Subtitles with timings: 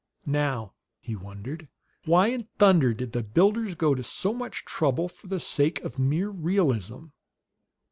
[0.25, 1.67] "Now," he wondered,
[2.05, 5.99] "why in thunder did the builders go to so much trouble for the sake of
[5.99, 7.09] mere realism?"